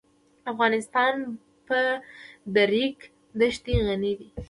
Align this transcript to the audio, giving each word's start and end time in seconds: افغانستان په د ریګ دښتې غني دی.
افغانستان 0.51 1.13
په 1.67 1.79
د 2.53 2.55
ریګ 2.73 2.97
دښتې 3.39 3.73
غني 3.85 4.13
دی. 4.19 4.29